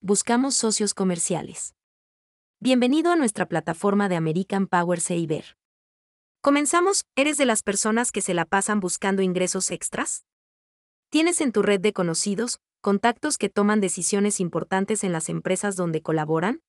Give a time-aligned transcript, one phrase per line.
[0.00, 1.74] buscamos socios comerciales.
[2.60, 5.56] Bienvenido a nuestra plataforma de American Power Saver.
[6.40, 10.24] Comenzamos, ¿eres de las personas que se la pasan buscando ingresos extras?
[11.10, 16.00] ¿Tienes en tu red de conocidos, contactos que toman decisiones importantes en las empresas donde
[16.00, 16.62] colaboran?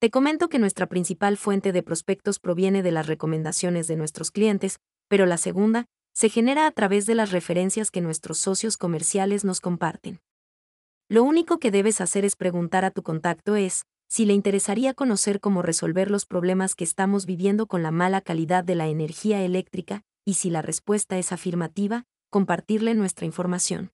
[0.00, 4.80] Te comento que nuestra principal fuente de prospectos proviene de las recomendaciones de nuestros clientes,
[5.06, 9.60] pero la segunda, se genera a través de las referencias que nuestros socios comerciales nos
[9.60, 10.20] comparten.
[11.10, 15.40] Lo único que debes hacer es preguntar a tu contacto es, si le interesaría conocer
[15.40, 20.04] cómo resolver los problemas que estamos viviendo con la mala calidad de la energía eléctrica,
[20.24, 23.90] y si la respuesta es afirmativa, compartirle nuestra información.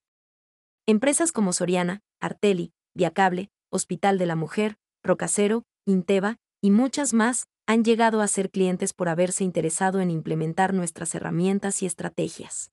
[0.84, 7.83] Empresas como Soriana, Arteli, Viacable, Hospital de la Mujer, Rocacero, Inteva, y muchas más, han
[7.83, 12.72] llegado a ser clientes por haberse interesado en implementar nuestras herramientas y estrategias.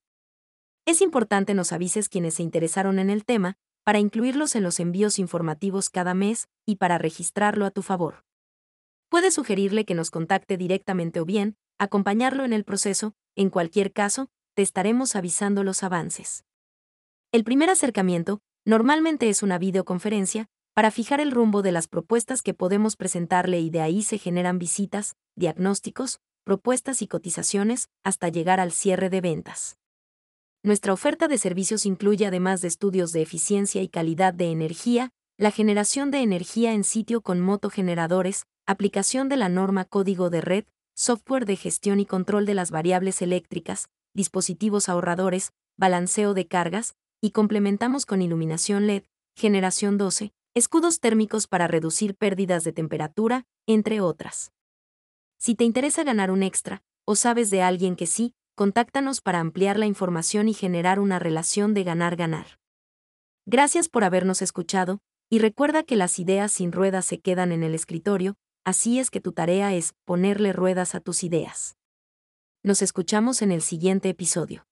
[0.85, 5.19] Es importante nos avises quienes se interesaron en el tema, para incluirlos en los envíos
[5.19, 8.23] informativos cada mes y para registrarlo a tu favor.
[9.09, 14.29] Puedes sugerirle que nos contacte directamente o bien, acompañarlo en el proceso, en cualquier caso,
[14.55, 16.45] te estaremos avisando los avances.
[17.31, 22.53] El primer acercamiento, normalmente es una videoconferencia, para fijar el rumbo de las propuestas que
[22.53, 28.71] podemos presentarle y de ahí se generan visitas, diagnósticos, propuestas y cotizaciones, hasta llegar al
[28.71, 29.77] cierre de ventas.
[30.65, 35.51] Nuestra oferta de servicios incluye además de estudios de eficiencia y calidad de energía, la
[35.51, 40.63] generación de energía en sitio con motogeneradores, aplicación de la norma código de red,
[40.95, 47.31] software de gestión y control de las variables eléctricas, dispositivos ahorradores, balanceo de cargas, y
[47.31, 49.03] complementamos con iluminación LED,
[49.35, 54.53] generación 12, escudos térmicos para reducir pérdidas de temperatura, entre otras.
[55.37, 59.77] Si te interesa ganar un extra, o sabes de alguien que sí, contáctanos para ampliar
[59.77, 62.59] la información y generar una relación de ganar-ganar.
[63.45, 67.73] Gracias por habernos escuchado, y recuerda que las ideas sin ruedas se quedan en el
[67.75, 71.75] escritorio, así es que tu tarea es ponerle ruedas a tus ideas.
[72.61, 74.65] Nos escuchamos en el siguiente episodio.